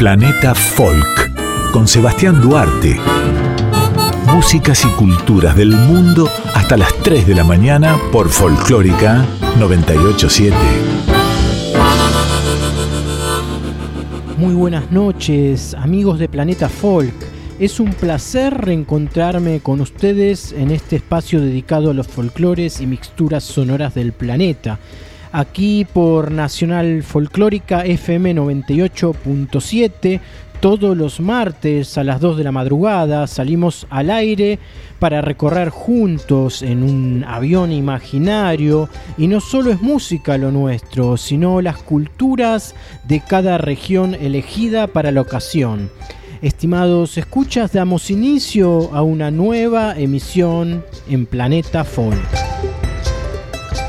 [0.00, 2.98] Planeta Folk con Sebastián Duarte.
[4.32, 9.26] Músicas y culturas del mundo hasta las 3 de la mañana por Folclórica
[9.58, 10.56] 987.
[14.38, 17.12] Muy buenas noches, amigos de Planeta Folk.
[17.58, 23.44] Es un placer reencontrarme con ustedes en este espacio dedicado a los folclores y mixturas
[23.44, 24.78] sonoras del planeta
[25.32, 30.20] aquí por Nacional Folclórica FM 98.7.
[30.60, 34.58] Todos los martes a las 2 de la madrugada salimos al aire
[34.98, 41.62] para recorrer juntos en un avión imaginario y no solo es música lo nuestro, sino
[41.62, 42.74] las culturas
[43.04, 45.90] de cada región elegida para la ocasión.
[46.42, 52.69] Estimados escuchas, damos inicio a una nueva emisión en Planeta Folk.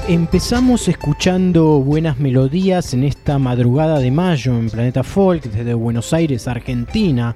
[0.08, 6.48] Empezamos escuchando buenas melodías en esta madrugada de mayo en Planeta Folk desde Buenos Aires,
[6.48, 7.36] Argentina.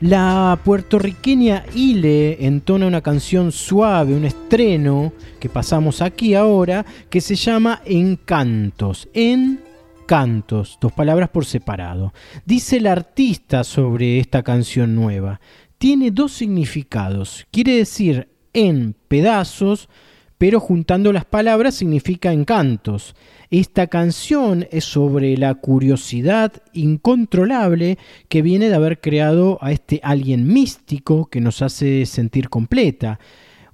[0.00, 7.36] La puertorriqueña Ile entona una canción suave, un estreno que pasamos aquí ahora, que se
[7.36, 9.08] llama Encantos.
[9.14, 12.12] Encantos, dos palabras por separado.
[12.44, 15.40] Dice el artista sobre esta canción nueva.
[15.78, 17.46] Tiene dos significados.
[17.50, 19.88] Quiere decir en pedazos,
[20.38, 23.14] pero juntando las palabras significa encantos.
[23.50, 30.46] Esta canción es sobre la curiosidad incontrolable que viene de haber creado a este alguien
[30.46, 33.18] místico que nos hace sentir completa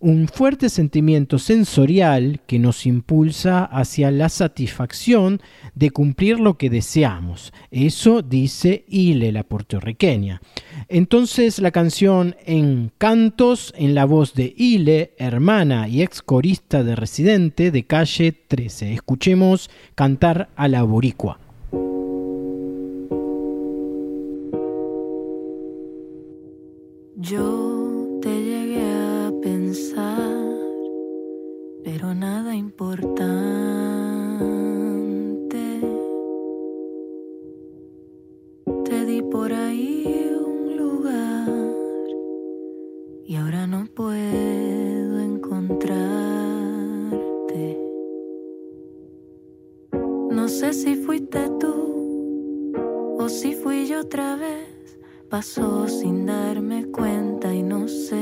[0.00, 5.40] un fuerte sentimiento sensorial que nos impulsa hacia la satisfacción
[5.74, 7.52] de cumplir lo que deseamos.
[7.70, 10.40] Eso dice Ile, la puertorriqueña.
[10.88, 16.96] Entonces la canción En Cantos, en la voz de Ile, hermana y ex corista de
[16.96, 18.94] Residente de Calle 13.
[18.94, 21.38] Escuchemos cantar a la boricua.
[27.16, 27.59] Yo
[32.20, 33.20] nada importante.
[38.84, 41.48] Te di por ahí un lugar
[43.24, 46.20] y ahora no puedo encontrarte.
[50.30, 54.80] No sé si fuiste tú o si fui yo otra vez
[55.30, 58.19] Pasó sin darme cuenta y no sé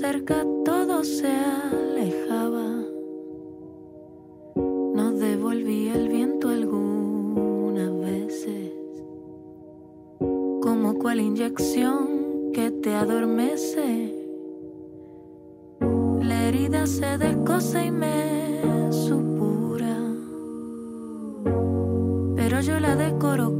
[0.00, 2.68] cerca todo se alejaba.
[4.94, 8.70] Nos devolvía el viento algunas veces,
[10.20, 14.14] como cual inyección que te adormece.
[16.22, 19.96] La herida se descosa y me supura,
[22.36, 23.57] pero yo la decoro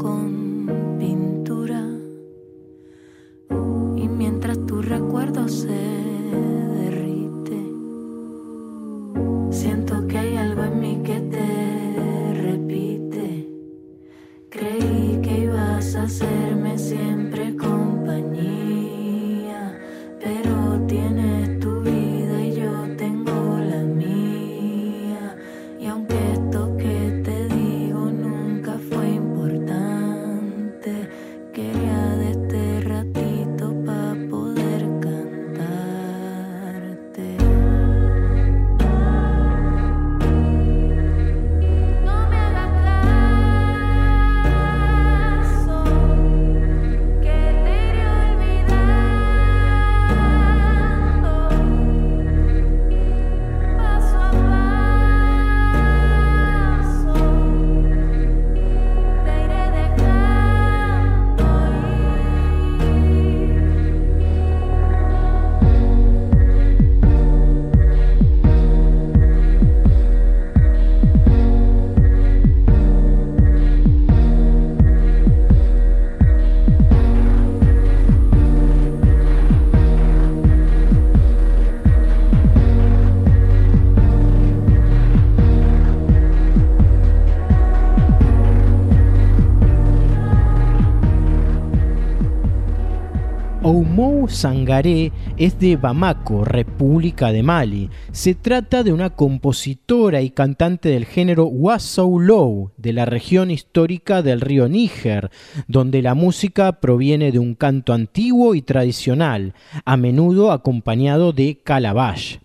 [93.69, 97.91] Oumou Sangaré es de Bamako, República de Mali.
[98.13, 104.41] Se trata de una compositora y cantante del género Wassoulou, de la región histórica del
[104.41, 105.31] río Níger,
[105.67, 109.53] donde la música proviene de un canto antiguo y tradicional,
[109.85, 112.39] a menudo acompañado de calabash.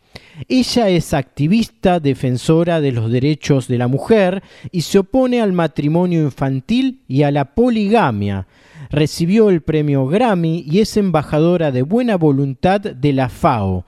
[0.50, 4.44] Ella es activista, defensora de los derechos de la mujer
[4.74, 8.46] y se opone al matrimonio infantil y a la poligamia.
[8.94, 13.88] Recibió el premio Grammy y es embajadora de buena voluntad de la FAO.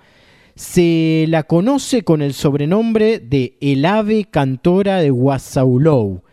[0.56, 6.24] Se la conoce con el sobrenombre de El ave cantora de Guasaulou.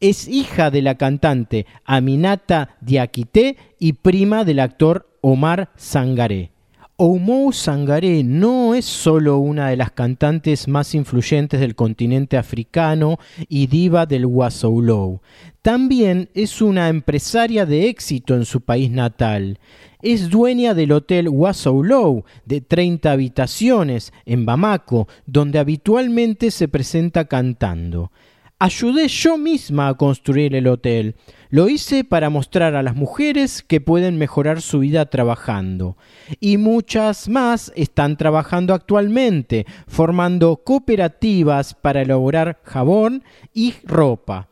[0.00, 6.52] Es hija de la cantante Aminata Diakité y prima del actor Omar Sangaré.
[6.98, 13.18] Oumou Sangaré no es solo una de las cantantes más influyentes del continente africano
[13.48, 15.20] y diva del Wasoulou,
[15.62, 19.58] también es una empresaria de éxito en su país natal.
[20.02, 28.12] Es dueña del hotel Wasoulou de 30 habitaciones en Bamako, donde habitualmente se presenta cantando.
[28.58, 31.16] Ayudé yo misma a construir el hotel.
[31.52, 35.98] Lo hice para mostrar a las mujeres que pueden mejorar su vida trabajando.
[36.40, 43.22] Y muchas más están trabajando actualmente, formando cooperativas para elaborar jabón
[43.52, 44.48] y ropa,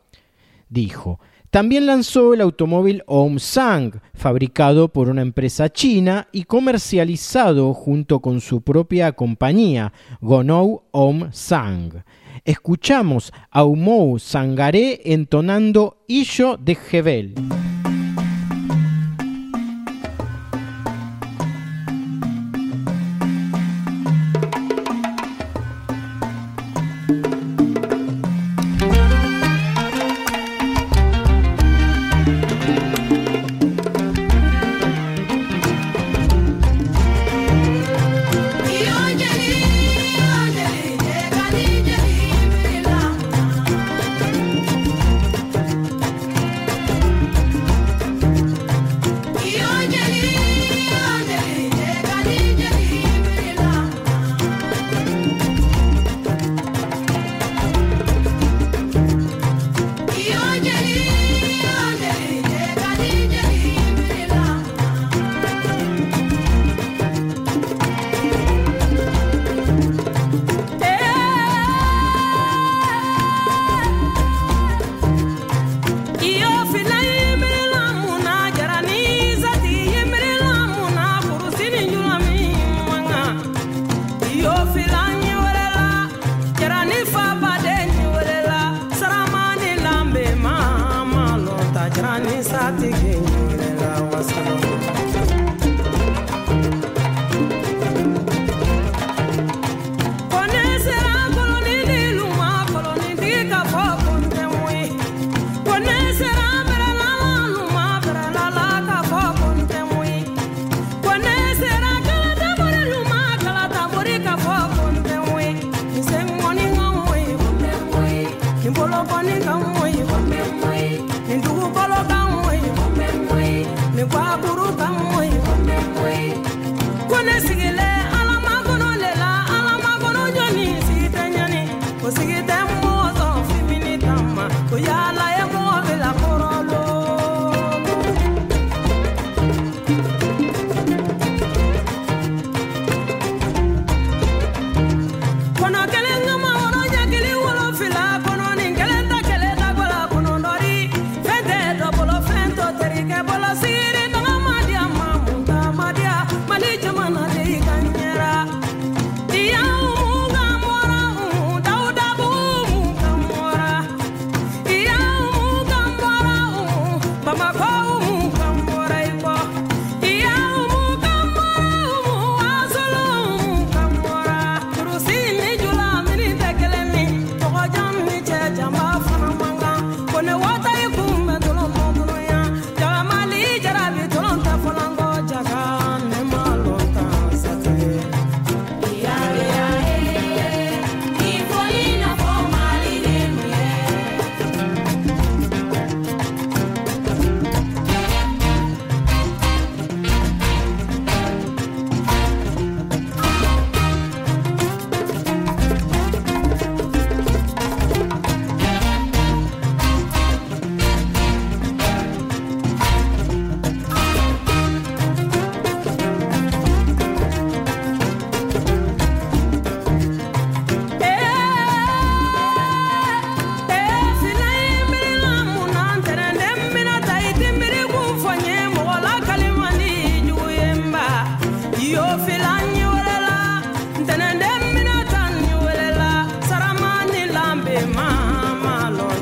[0.69, 1.19] dijo.
[1.49, 8.61] También lanzó el automóvil Omsang, fabricado por una empresa china y comercializado junto con su
[8.61, 12.03] propia compañía, Gonou Omsang
[12.45, 17.35] escuchamos a Umou Sangaré entonando Illo de Jebel.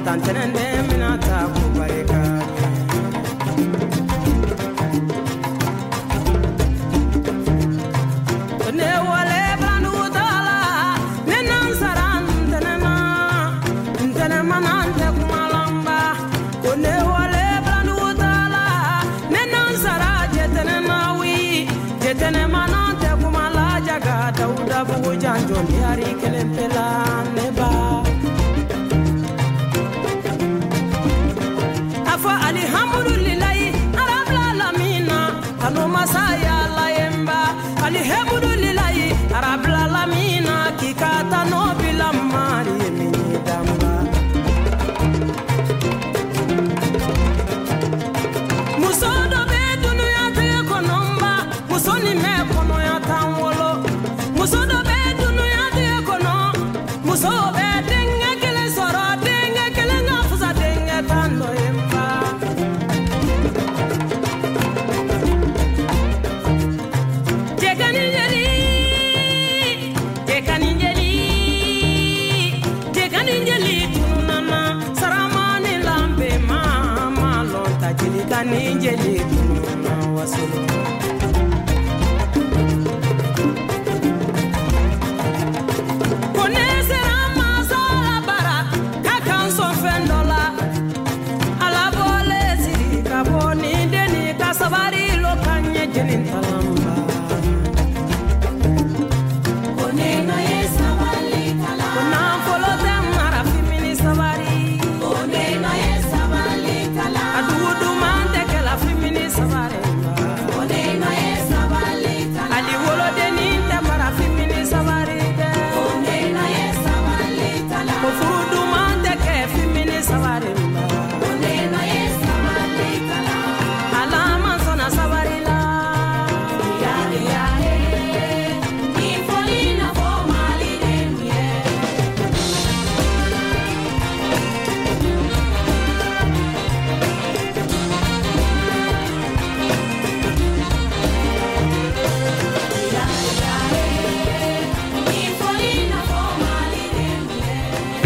[0.10, 1.69] Tantenende minata ku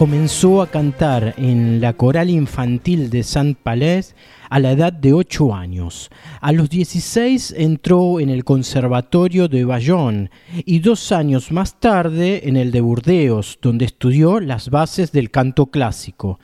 [0.00, 4.16] comenzó a cantar en la coral infantil de Saint Palais
[4.48, 6.08] a la edad de 8 años.
[6.40, 10.30] A los 16 entró en el Conservatorio de Bayonne
[10.64, 15.66] y dos años más tarde en el de Burdeos, donde estudió las bases del canto
[15.66, 16.40] clásico.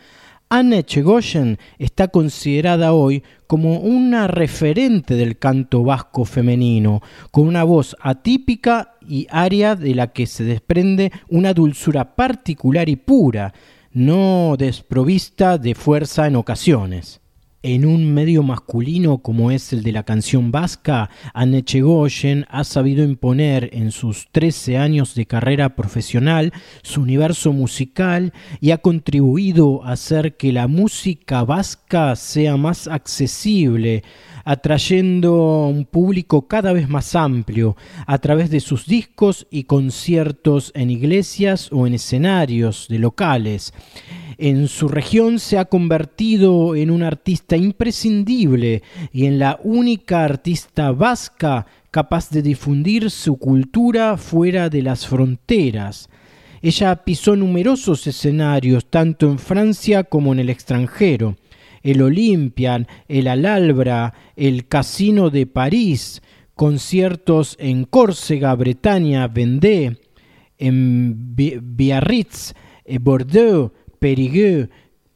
[0.48, 7.96] Anne Chegoyen está considerada hoy como una referente del canto vasco femenino, con una voz
[8.00, 13.54] atípica y aria de la que se desprende una dulzura particular y pura,
[13.92, 17.20] no desprovista de fuerza en ocasiones
[17.66, 23.02] en un medio masculino como es el de la canción vasca, Anne Chegoyen ha sabido
[23.02, 29.92] imponer en sus 13 años de carrera profesional su universo musical y ha contribuido a
[29.92, 34.04] hacer que la música vasca sea más accesible,
[34.44, 40.90] atrayendo un público cada vez más amplio a través de sus discos y conciertos en
[40.90, 43.75] iglesias o en escenarios de locales
[44.38, 50.92] en su región se ha convertido en un artista imprescindible y en la única artista
[50.92, 56.10] vasca capaz de difundir su cultura fuera de las fronteras.
[56.60, 61.36] Ella pisó numerosos escenarios, tanto en Francia como en el extranjero.
[61.82, 66.20] El Olympian, el Alhambra, el Casino de París,
[66.54, 69.96] conciertos en Córcega, Bretaña, Vendée,
[70.58, 74.68] en Biarritz, eh, Bordeaux, Périgueux,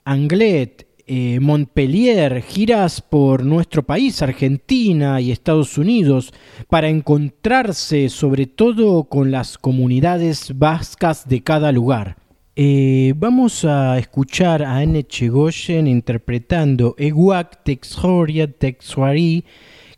[0.05, 6.33] Anglet, eh, Montpellier, giras por nuestro país, Argentina y Estados Unidos,
[6.69, 12.17] para encontrarse sobre todo con las comunidades vascas de cada lugar.
[12.55, 19.45] Eh, vamos a escuchar a Anne Chegoyen interpretando Eguak Texoria Texuari,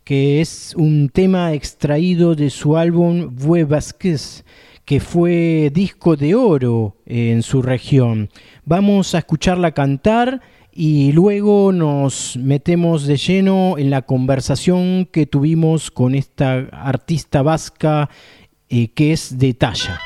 [0.05, 4.45] que es un tema extraído de su álbum Vue Vasquez,
[4.85, 8.31] que fue disco de oro en su región.
[8.65, 10.41] Vamos a escucharla cantar
[10.73, 18.09] y luego nos metemos de lleno en la conversación que tuvimos con esta artista vasca
[18.69, 20.01] eh, que es de talla.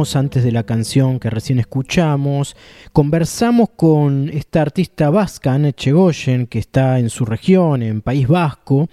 [0.00, 2.56] Antes de la canción que recién escuchamos,
[2.92, 8.88] conversamos con esta artista vasca, Anne Chegoyen, que está en su región, en País Vasco,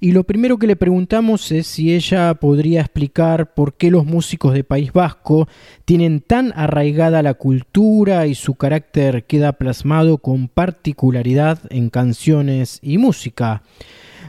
[0.00, 4.54] y lo primero que le preguntamos es si ella podría explicar por qué los músicos
[4.54, 5.48] de País Vasco
[5.84, 12.98] tienen tan arraigada la cultura y su carácter queda plasmado con particularidad en canciones y
[12.98, 13.62] música.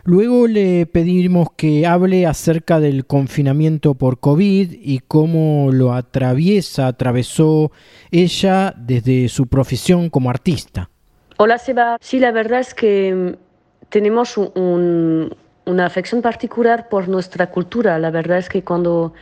[0.04, 7.72] Luego le pedimos que hable acerca del confinamiento por COVID y cómo lo atraviesa, atravesó
[8.10, 10.90] ella desde su profesión como artista.
[11.38, 18.00] Hola Seba, sí, la verdad es que mm, tenemos una afección particular por nuestra cultura.
[18.00, 19.14] La verdad es que cuando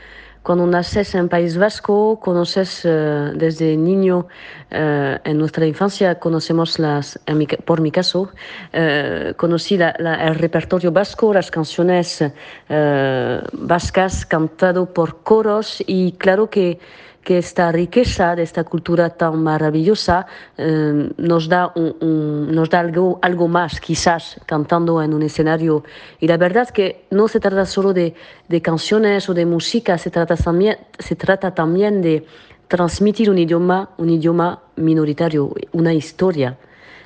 [0.49, 2.89] cuando naces en País Vasco, conoces eh,
[3.35, 4.25] desde niño,
[4.71, 7.19] eh, en nuestra infancia, conocemos las,
[7.65, 8.31] por mi caso,
[8.73, 12.23] eh, conocí el repertorio vasco, las canciones
[12.67, 16.79] vascas cantado por coros y claro que
[17.23, 20.25] que esta riqueza de esta cultura tan maravillosa
[20.57, 25.83] eh, nos da, nos da algo, algo más, quizás cantando en un escenario.
[26.19, 28.15] Y la verdad es que no se trata solo de,
[28.47, 32.25] de canciones o de música, se trata, también, se trata también de
[32.67, 36.57] transmitir un idioma, un idioma minoritario, una historia.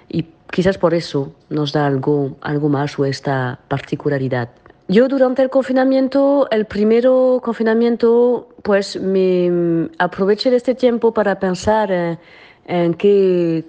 [0.09, 4.49] Y quizás por eso nos da algo, algo más o esta particularidad.
[4.93, 11.91] Yo durante el confinamiento, el primero confinamiento, pues me aproveché de este tiempo para pensar
[11.91, 12.19] eh,
[12.67, 13.65] en qué,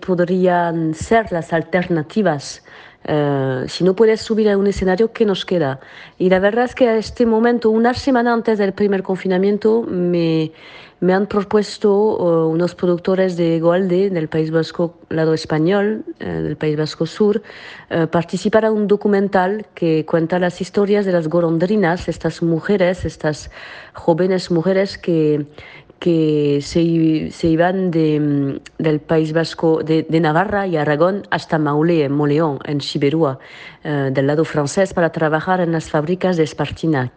[0.00, 2.62] podrían ser las alternativas.
[3.10, 5.80] Eh, si no puedes subir a un escenario, ¿qué nos queda?
[6.18, 10.52] Y la verdad es que a este momento, una semana antes del primer confinamiento, me,
[11.00, 16.58] me han propuesto uh, unos productores de Goalde, del País Vasco, lado español, eh, del
[16.58, 17.42] País Vasco Sur,
[18.10, 23.50] participar a un documental que cuenta las historias de las golondrinas, estas mujeres, estas
[23.94, 25.46] jóvenes mujeres que,
[25.98, 32.04] que se, se iban de, del País Vasco, de, de, Navarra y Aragón hasta Maule,
[32.04, 33.38] en Moleón, en Siberúa,
[33.84, 37.12] uh, del lado francés, para trabajar en las fábricas de Spartinac,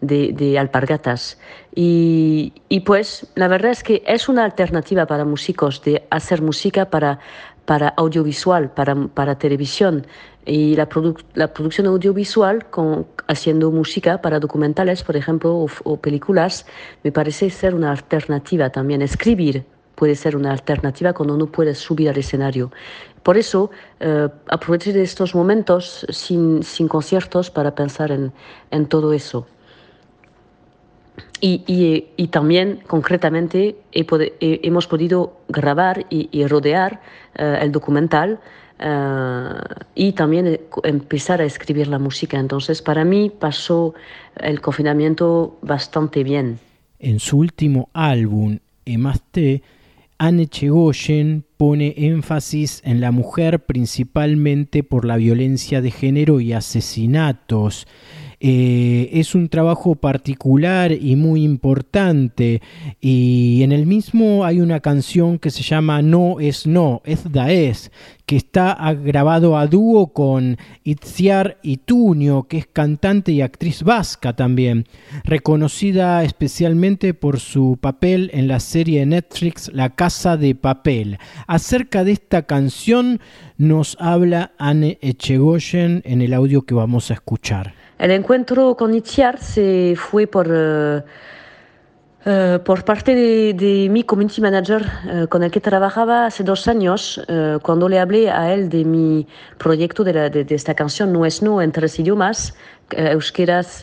[0.00, 1.38] de, de alpargatas.
[1.74, 6.90] Y, y, pues la verdad es que es una alternativa para músicos de hacer música
[6.90, 7.20] para,
[7.64, 10.06] para audiovisual, para, para televisión.
[10.44, 10.88] Y la,
[11.34, 16.66] la producción audiovisual, con, haciendo música para documentales, por ejemplo, o, películas,
[17.02, 19.02] me parece ser una alternativa también.
[19.02, 22.70] Escribir puede ser una alternativa cuando no puedes subir al escenario.
[23.22, 28.32] Por eso, eh, aproveché de estos momentos sin, sin conciertos para pensar en,
[28.70, 29.46] en todo eso.
[31.40, 37.02] Y, y, también, concretamente, hemos podido grabar y, rodear
[37.34, 38.40] eh, el documental
[38.86, 39.54] eh,
[39.94, 42.38] y también eh, empezar a escribir la música.
[42.38, 43.94] Entonces, para mí pasó
[44.36, 46.58] el confinamiento bastante bien.
[46.98, 49.62] En su último álbum, Emaste,
[50.18, 57.86] Anne Chegoyen pone énfasis en la mujer principalmente por la violencia de género y asesinatos.
[58.46, 62.60] Eh, es un trabajo particular y muy importante.
[63.00, 67.50] Y en el mismo hay una canción que se llama No es no, es da
[67.50, 67.90] es,
[68.26, 74.84] que está grabado a dúo con Itziar Itunio, que es cantante y actriz vasca también,
[75.24, 81.16] reconocida especialmente por su papel en la serie Netflix La Casa de Papel.
[81.46, 83.20] Acerca de esta canción
[83.56, 87.83] nos habla Anne Echegoyen en el audio que vamos a escuchar.
[87.98, 90.48] El encuentro con Itziar se fue por...
[92.26, 97.18] Eh, por parte de, mi community manager eh, con el que trabajaba hace dos años,
[97.18, 99.26] uh, cuando le hablé a él de mi
[99.58, 102.54] proyecto de, la, de, de esta canción No es No en tres idiomas,
[102.90, 103.82] euskeras,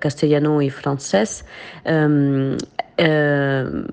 [0.00, 1.44] castellano y francés,
[1.84, 2.56] um,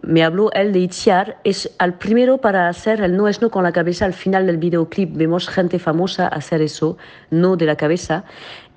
[0.02, 3.64] me habló él de Itziar, es al primero para hacer el no es no con
[3.64, 5.16] la cabeza al final del videoclip.
[5.16, 6.98] Vemos gente famosa hacer eso,
[7.30, 8.24] no de la cabeza.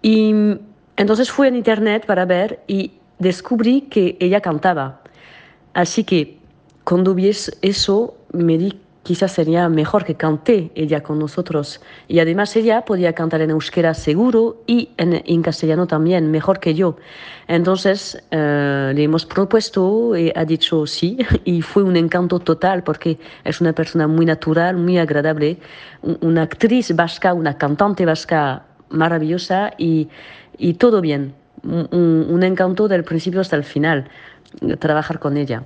[0.03, 0.35] Y
[0.97, 5.01] entonces fui en internet para ver y descubrí que ella cantaba.
[5.75, 6.39] Así que
[6.85, 11.81] cuando vi eso, me di quizás sería mejor que cante ella con nosotros.
[12.09, 16.97] Y además ella podía cantar en euskera seguro y en, castellano también, mejor que yo.
[17.47, 23.19] Entonces eh, le hemos propuesto y ha dicho sí y fue un encanto total porque
[23.45, 25.57] es una persona muy natural, muy agradable,
[26.21, 30.09] una actriz vasca, una cantante vasca maravillosa y,
[30.57, 34.09] y todo bien un, encanto del principio hasta el final,
[34.79, 35.63] trabajar con ella.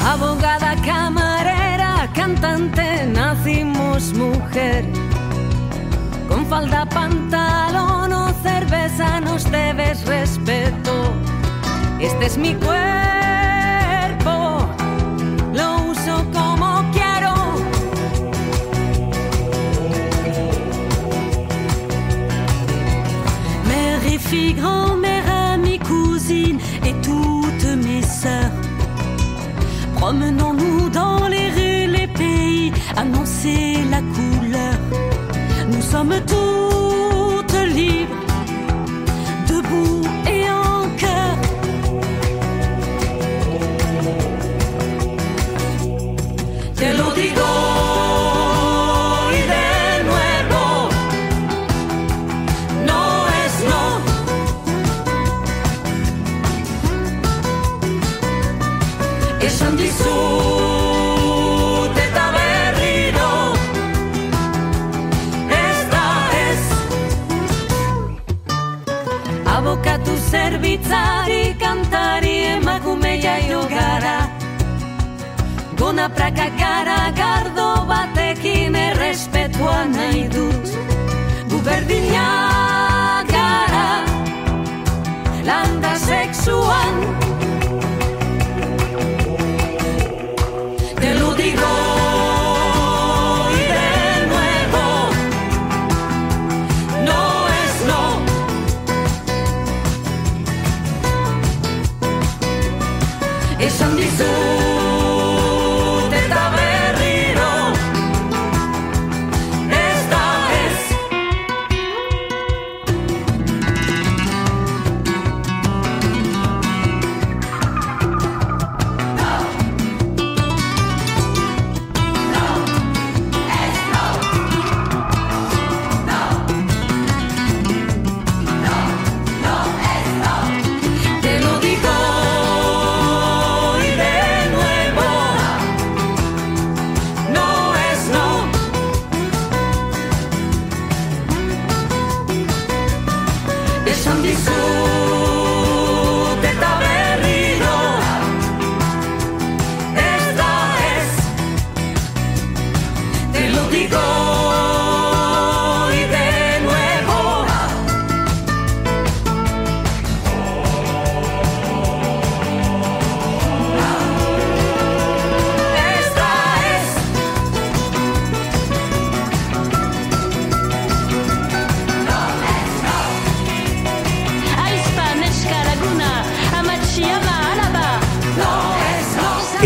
[0.00, 4.84] Abogada, camarera, cantante, nacimos mujer.
[6.28, 7.93] Con falda, pantalón
[9.94, 11.12] debes respeto
[12.00, 12.76] este es mi cuerpo,
[15.54, 17.34] lo uso como quiero.
[23.66, 28.50] Mère et fille, grand-mère, amis, cousine et toutes mes sœurs.
[29.96, 34.74] Promenons-nous dans les rues, les pays, annoncer la couleur.
[35.72, 36.20] Nous sommes
[76.04, 80.68] Gona praka gara gardo batekin errespetua nahi dut.
[81.48, 81.58] Gu
[83.32, 84.04] gara
[85.48, 87.23] landa sexuan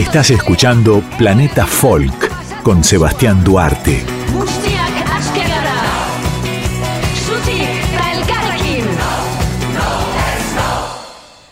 [0.09, 4.03] Estás escuchando Planeta Folk con Sebastián Duarte.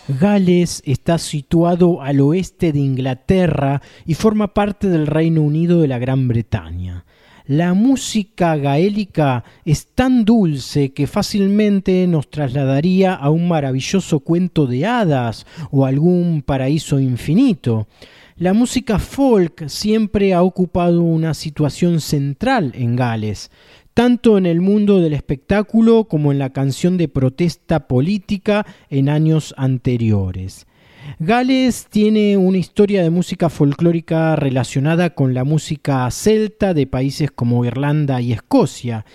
[0.08, 5.98] Gales está situado al oeste de Inglaterra y forma parte del Reino Unido de la
[5.98, 7.04] Gran Bretaña.
[7.46, 14.86] La música gaélica es tan dulce que fácilmente nos trasladaría a un maravilloso cuento de
[14.86, 17.86] hadas o algún paraíso infinito.
[18.38, 23.50] La música folk siempre ha ocupado una situación central en Gales,
[23.94, 29.54] tanto en el mundo del espectáculo como en la canción de protesta política en años
[29.56, 30.66] anteriores.
[31.18, 37.64] Gales tiene una historia de música folclórica relacionada con la música celta de países como
[37.64, 39.06] Irlanda y Escocia.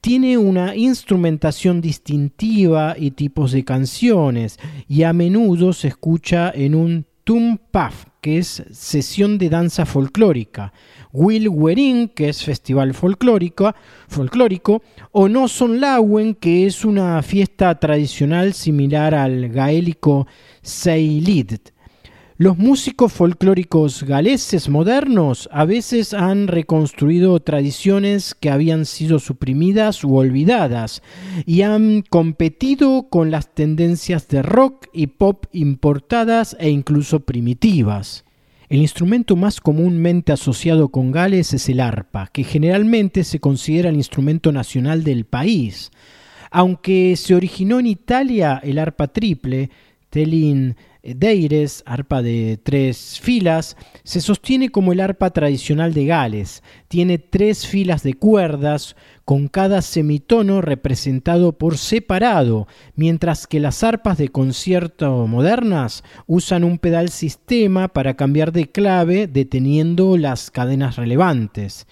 [0.00, 7.06] Tiene una instrumentación distintiva y tipos de canciones, y a menudo se escucha en un
[7.24, 10.72] tumpaf, que es sesión de danza folclórica,
[11.12, 13.74] Will Werin, que es festival folclórico,
[14.06, 14.80] folclórico
[15.10, 20.28] o No Son Lawen, que es una fiesta tradicional similar al gaélico
[20.62, 21.58] Seilid.
[22.42, 30.16] Los músicos folclóricos galeses modernos a veces han reconstruido tradiciones que habían sido suprimidas u
[30.16, 31.04] olvidadas
[31.46, 38.24] y han competido con las tendencias de rock y pop importadas e incluso primitivas.
[38.68, 43.94] El instrumento más comúnmente asociado con Gales es el arpa, que generalmente se considera el
[43.94, 45.92] instrumento nacional del país.
[46.50, 49.70] Aunque se originó en Italia el arpa triple,
[50.12, 56.62] Telin Deires, arpa de tres filas, se sostiene como el arpa tradicional de Gales.
[56.86, 64.18] Tiene tres filas de cuerdas, con cada semitono representado por separado, mientras que las arpas
[64.18, 71.86] de concierto modernas usan un pedal sistema para cambiar de clave deteniendo las cadenas relevantes.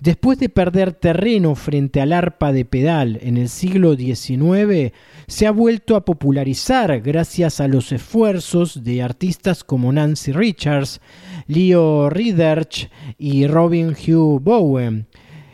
[0.00, 4.92] Después de perder terreno frente al arpa de pedal en el siglo XIX,
[5.26, 11.00] se ha vuelto a popularizar gracias a los esfuerzos de artistas como Nancy Richards,
[11.46, 15.06] Leo Ridderch y Robin Hugh Bowen.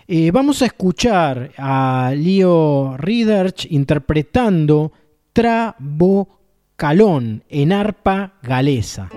[0.08, 4.92] Eh, vamos a escuchar a Leo Ridderch interpretando
[5.32, 6.22] Trabocalón
[7.48, 9.10] en arpa galesa.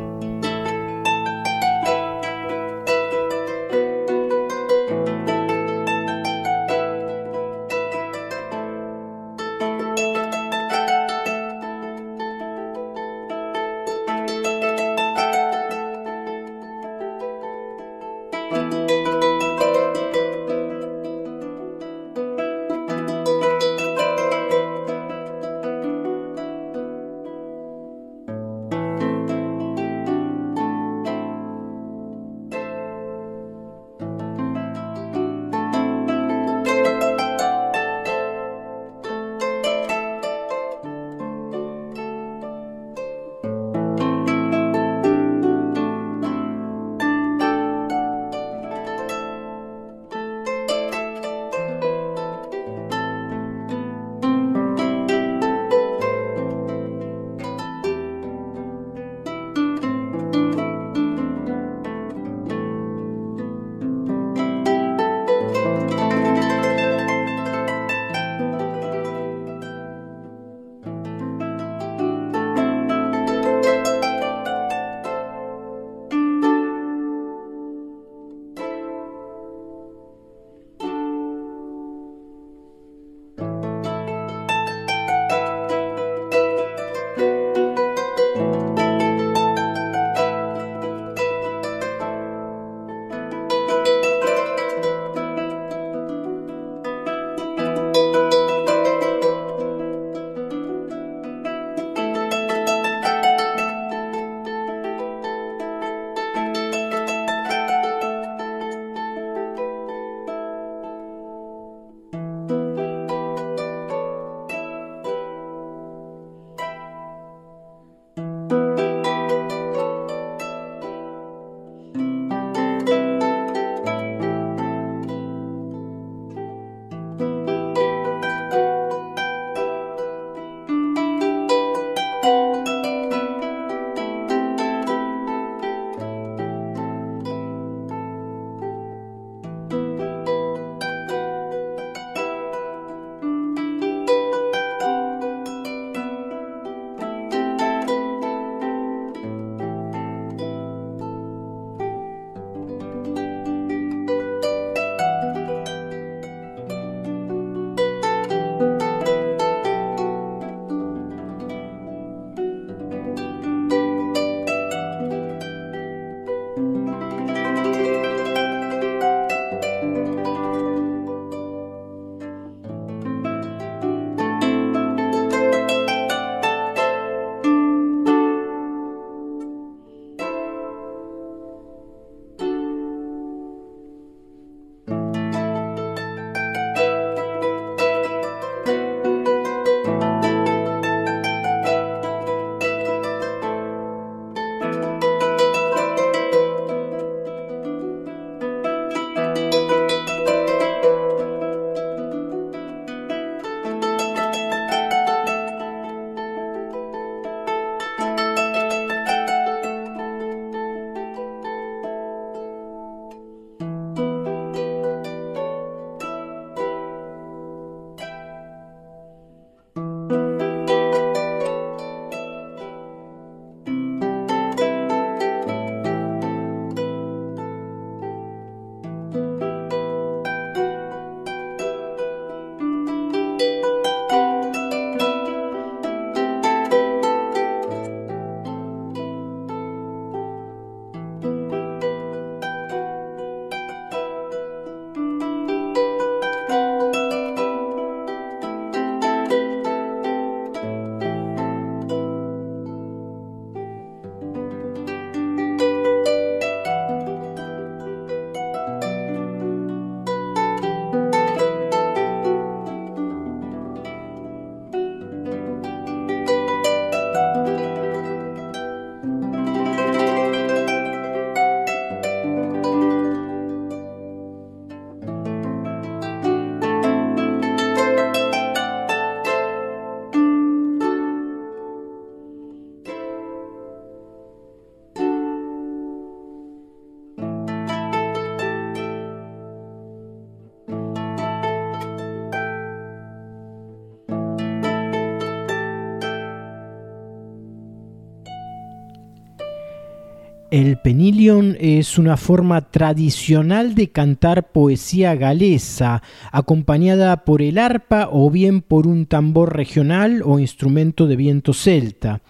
[300.81, 306.01] Penilion es una forma tradicional de cantar poesía galesa,
[306.31, 312.21] acompañada por el arpa o bien por un tambor regional o instrumento de viento celta.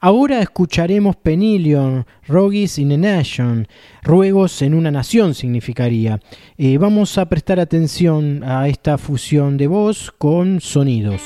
[0.00, 3.68] Ahora escucharemos Penilion, Rogis in a Nation,
[4.02, 6.20] ruegos en una nación significaría.
[6.56, 11.20] Eh, vamos a prestar atención a esta fusión de voz con sonidos.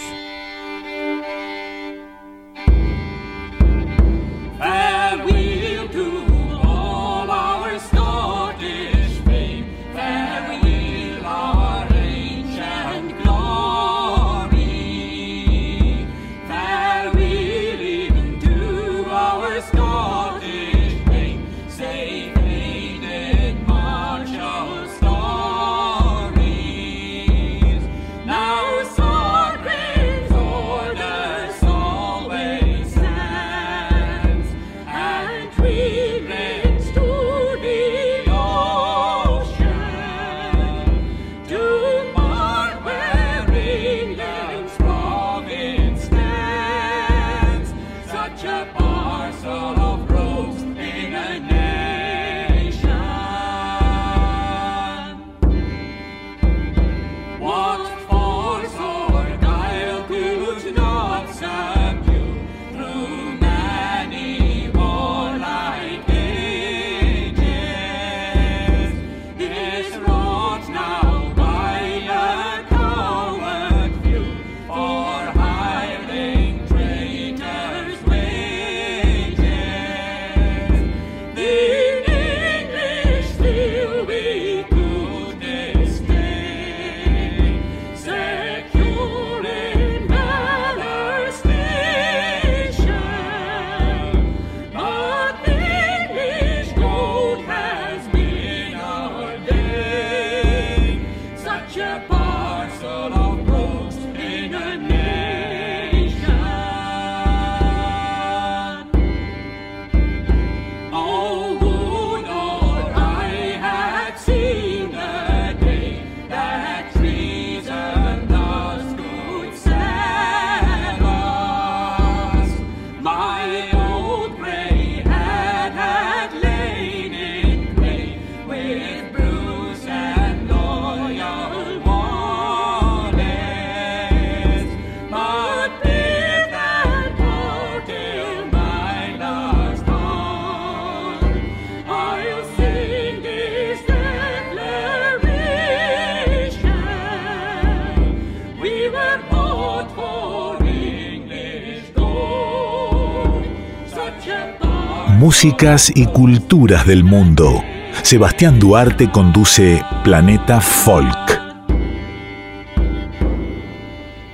[155.25, 157.65] Músicas y culturas del mundo.
[158.03, 161.41] Sebastián Duarte conduce Planeta Folk.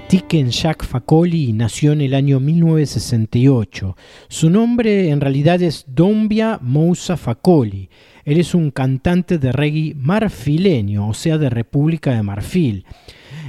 [0.08, 3.96] Tiken Jack Facoli nació en el año 1968.
[4.26, 7.88] Su nombre en realidad es Dombia Moussa Facoli.
[8.24, 12.84] Él es un cantante de reggae marfileño, o sea, de República de Marfil.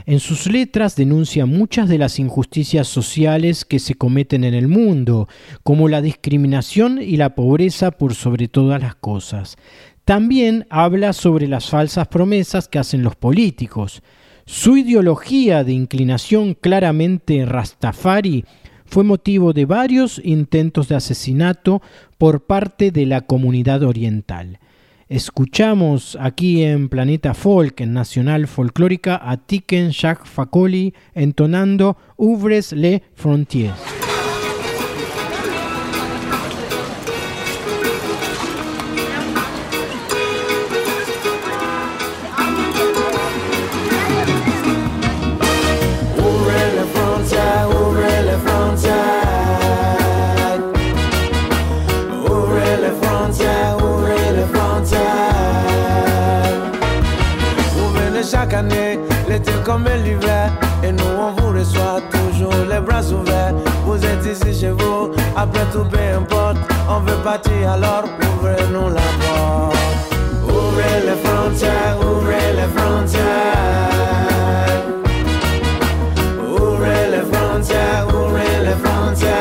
[0.06, 5.28] En sus letras denuncia muchas de las injusticias sociales que se cometen en el mundo,
[5.64, 9.58] como la discriminación y la pobreza por sobre todas las cosas.
[10.06, 14.02] También habla sobre las falsas promesas que hacen los políticos.
[14.46, 18.46] Su ideología de inclinación claramente rastafari
[18.86, 21.82] fue motivo de varios intentos de asesinato
[22.18, 24.60] por parte de la comunidad oriental.
[25.12, 33.02] Escuchamos aquí en Planeta Folk, en Nacional Folclórica, a Tiken Jacques Facoli entonando Ouvres les
[33.14, 33.76] Frontières.
[65.42, 66.58] Après tout peu importe.
[66.90, 69.78] On veut partir alors ouvrez-nous la porte.
[70.44, 73.22] Ouvrez les frontières, ouvrez les frontières.
[76.40, 79.32] Ouvrez les frontières, ouvrez les frontières.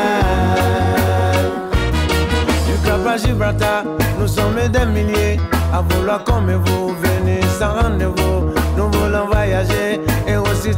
[2.67, 3.83] Du Cap à Gibraltar,
[4.19, 5.37] nous sommes des milliers.
[5.73, 8.51] À vouloir comme vous, venez sans rendez-vous.
[8.77, 10.01] Nous voulons voyager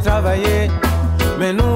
[0.04, 0.70] travailler.
[1.38, 1.73] Mais nous,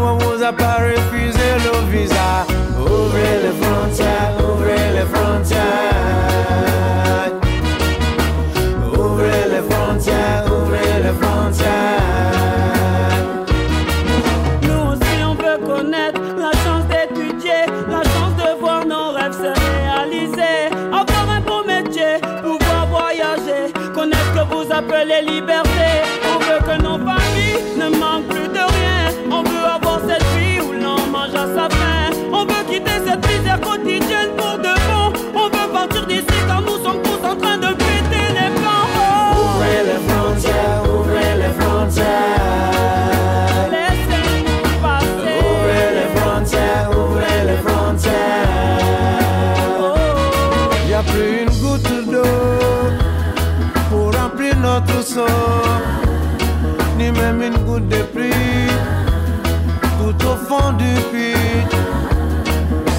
[60.58, 61.66] fond du puits.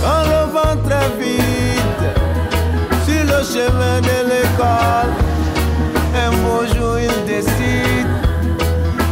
[0.03, 2.05] On revend très vite
[3.05, 5.12] sur le chemin de l'école.
[6.16, 8.07] Un beau jour, il décide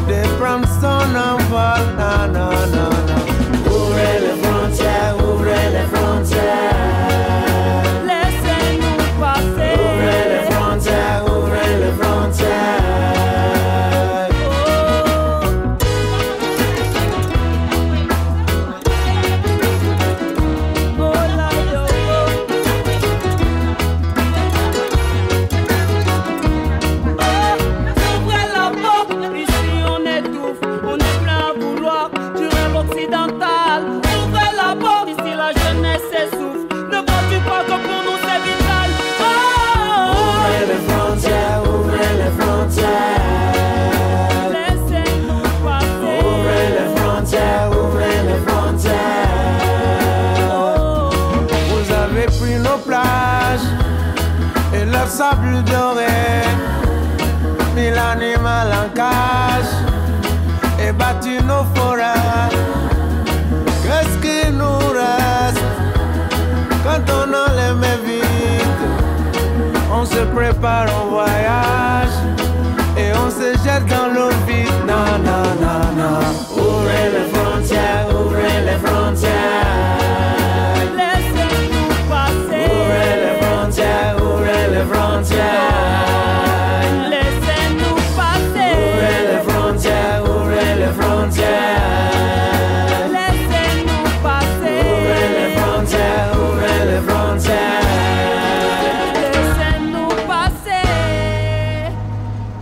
[0.08, 1.78] de prendre son envol.
[63.84, 65.64] Qu'est-ce qui nous reste
[66.84, 67.28] quand on
[67.76, 68.88] mains vides?
[69.94, 72.16] On se prépare au voyage
[72.98, 74.67] et on se jette dans l'eau vide.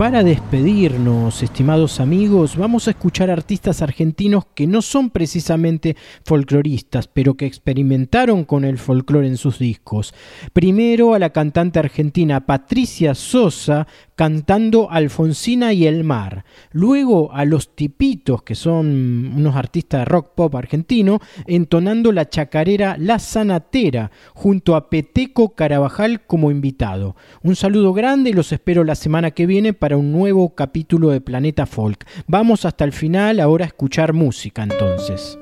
[0.06, 7.34] Para despedirnos, estimados amigos, vamos a escuchar artistas argentinos que no son precisamente folcloristas, pero
[7.34, 10.14] que experimentaron con el folclore en sus discos.
[10.54, 16.46] Primero a la cantante argentina Patricia Sosa cantando Alfonsina y el mar.
[16.72, 22.96] Luego a los Tipitos, que son unos artistas de rock pop argentino, entonando la chacarera
[22.98, 27.16] La Sanatera, junto a Peteco Carabajal como invitado.
[27.44, 31.22] Un saludo grande y los espero la semana que viene para un nuevo capítulo de
[31.22, 32.06] Planeta Folk.
[32.28, 35.38] Vamos hasta el final ahora a escuchar música entonces.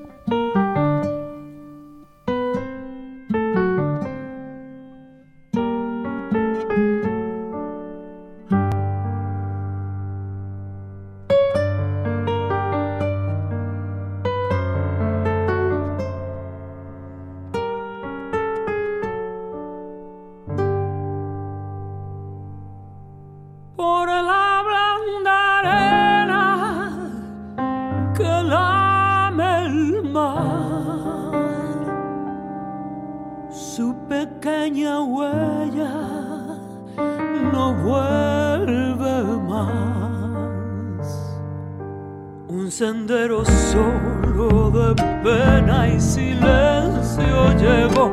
[44.73, 48.11] De pena y silencio llegó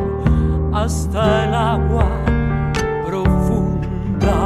[0.75, 2.05] hasta el agua
[3.07, 4.37] profunda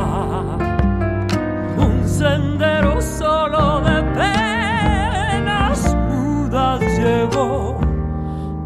[1.77, 7.81] un sendero solo de penas mudas llegó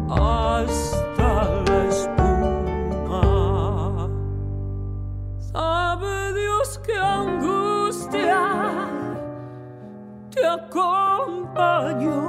[0.09, 1.29] hasta
[1.65, 3.23] la espuma.
[5.39, 8.41] Sabe Dios qué angustia
[10.29, 12.28] te acompañó,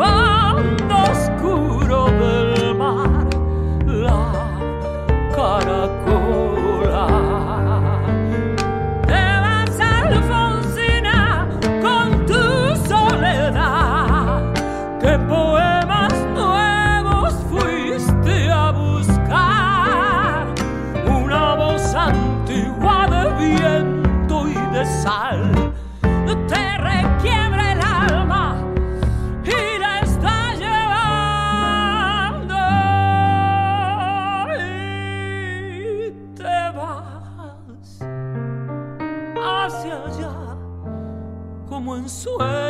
[42.27, 42.60] en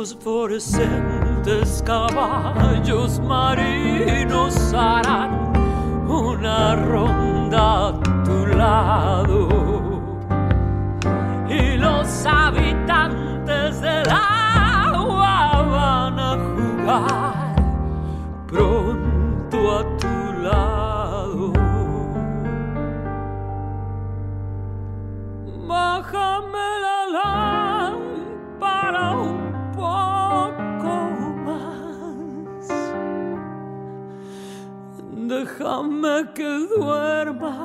[0.00, 5.29] y fosforescentes caballos marinos harán
[35.80, 37.56] Déjame que duerma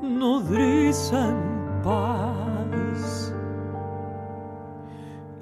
[0.00, 3.34] nodriza en paz.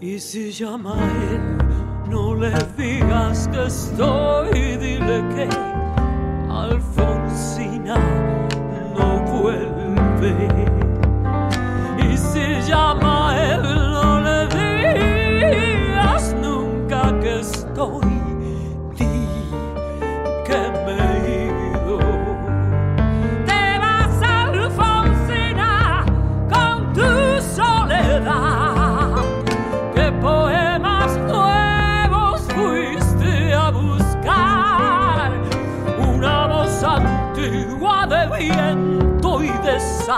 [0.01, 1.59] Y si llama a él,
[2.11, 5.49] no le digas que estoy, dile que
[6.51, 7.99] Alfonsina
[8.97, 10.62] no vuelve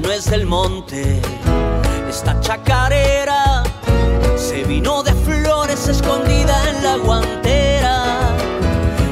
[0.00, 1.20] no es del monte
[2.08, 3.62] esta chacarera
[4.36, 8.04] se vino de flores escondida en la guantera.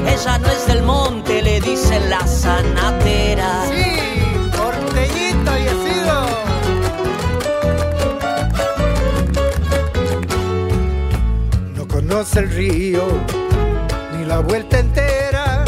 [0.07, 3.65] Ella no es del monte, le dice la sanatera.
[3.69, 6.17] Sí, porteñito y sido.
[11.75, 13.03] No conoce el río
[14.17, 15.65] ni la vuelta entera,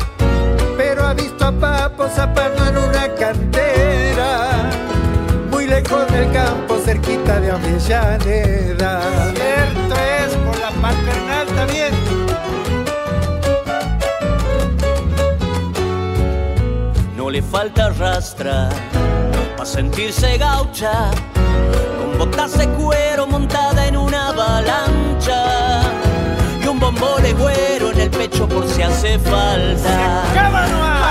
[0.78, 2.57] pero ha visto a Papo zapando en
[5.88, 9.02] lejos del campo cerquita de Avellaneda.
[9.34, 11.94] Cierto es por la paternal también.
[17.16, 18.70] No le falta rastra
[19.56, 21.12] para sentirse gaucha,
[21.98, 25.82] con botas de cuero montada en una avalancha
[26.62, 30.24] y un bombo güero en el pecho por si hace falta.
[30.34, 31.07] ¡Ay,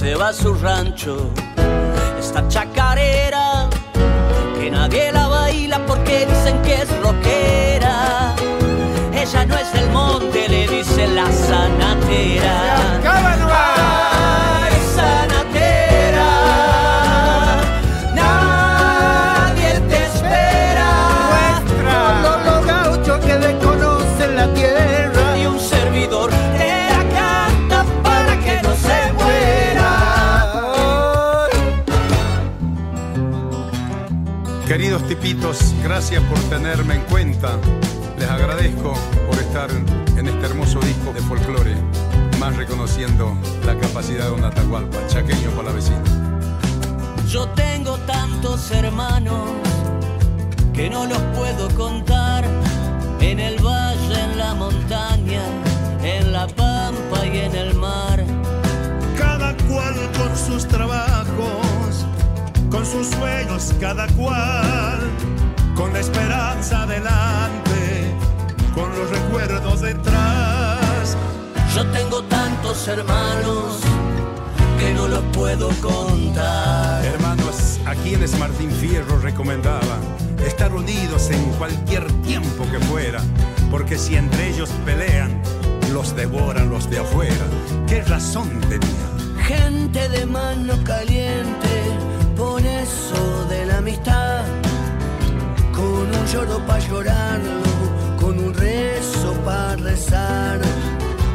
[0.00, 1.30] se va a su rancho.
[2.18, 3.68] Esta chacarera
[4.58, 8.34] que nadie la baila porque dicen que es rockera.
[9.12, 12.60] Ella no es del monte, le dice la sanatera.
[35.20, 37.58] Tipitos, gracias por tenerme en cuenta.
[38.18, 38.94] Les agradezco
[39.26, 39.70] por estar
[40.16, 41.74] en este hermoso disco de folclore,
[42.38, 46.02] más reconociendo la capacidad de un Atahualpa, chaqueño para la vecina.
[47.28, 49.50] Yo tengo tantos hermanos
[50.72, 52.44] que no los puedo contar.
[53.20, 55.42] En el valle, en la montaña,
[56.02, 58.24] en la pampa y en el mar.
[59.18, 61.69] cada cual con sus trabajos,
[62.70, 64.98] con sus sueños cada cual,
[65.74, 68.14] con la esperanza delante,
[68.74, 71.16] con los recuerdos detrás.
[71.74, 73.80] Yo tengo tantos hermanos
[74.78, 77.04] que no los puedo contar.
[77.04, 79.98] Hermanos, a quienes Martín Fierro recomendaba
[80.46, 83.20] estar unidos en cualquier tiempo que fuera,
[83.70, 85.42] porque si entre ellos pelean,
[85.92, 87.46] los devoran los de afuera.
[87.86, 89.10] ¿Qué razón tenía?
[89.44, 91.69] Gente de mano caliente,
[92.90, 94.44] por eso de la amistad.
[95.72, 97.62] Con un lloro para llorarlo,
[98.20, 100.60] con un rezo para rezar.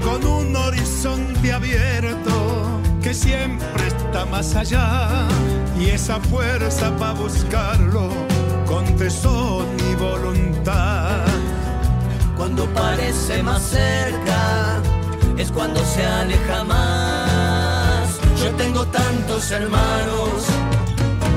[0.03, 5.27] con un horizonte abierto que siempre está más allá
[5.79, 8.09] y esa fuerza para buscarlo
[8.67, 11.25] con tesón y voluntad.
[12.37, 14.79] Cuando parece más cerca,
[15.37, 18.19] es cuando se aleja más.
[18.39, 20.45] Yo tengo tantos hermanos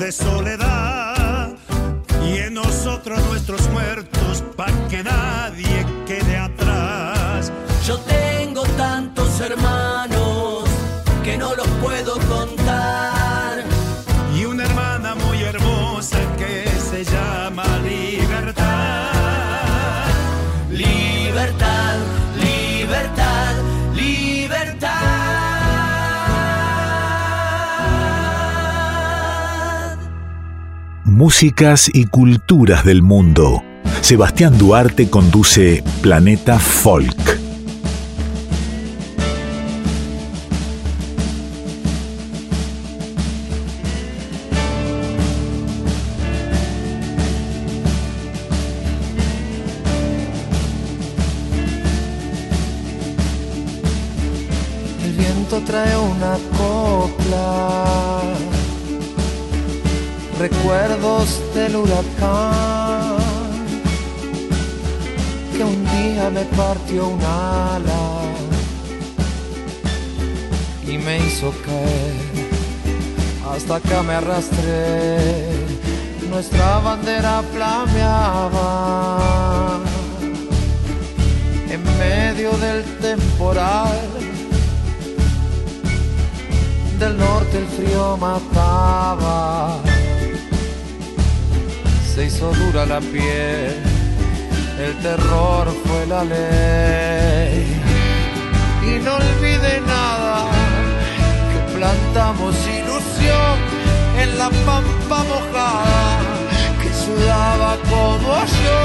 [0.00, 1.50] de soledad.
[2.24, 7.52] Y en nosotros nuestros muertos, pa' que nadie quede atrás.
[7.86, 9.89] Yo tengo tantos hermanos
[31.20, 33.62] Músicas y culturas del mundo.
[34.00, 37.14] Sebastián Duarte conduce Planeta Folk.
[55.04, 58.22] El viento trae una copla,
[60.40, 63.18] recuerdos del huracán
[65.54, 68.22] que un día me partió un ala
[70.86, 72.30] y me hizo caer.
[73.52, 75.18] Hasta acá me arrastré,
[76.30, 78.60] nuestra bandera flameaba
[81.68, 84.00] en medio del temporal.
[86.98, 89.80] Del norte el frío mataba,
[92.20, 93.76] se hizo dura la piel,
[94.78, 97.64] el terror fue la ley.
[98.82, 100.44] Y no olvide nada,
[101.50, 103.54] que plantamos ilusión
[104.18, 106.18] en la pampa mojada,
[106.82, 108.32] que sudaba como
[108.64, 108.82] yo.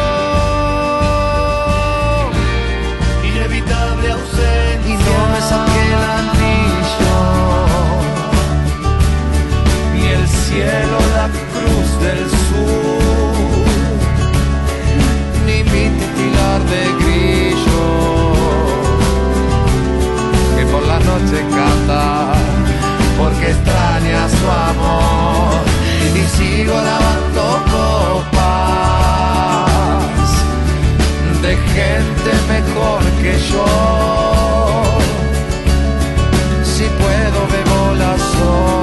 [3.29, 4.91] Inevitable ausencia.
[4.91, 7.17] Y no me saqué el anillo,
[9.99, 13.24] y el cielo la cruz del sur.
[16.71, 17.85] de grillo
[20.55, 22.33] que por la noche canta
[23.17, 25.63] porque extraña su amor
[26.13, 28.45] y sigo lavando copas
[31.41, 33.65] de gente mejor que yo.
[36.63, 38.74] Si puedo bebo la sola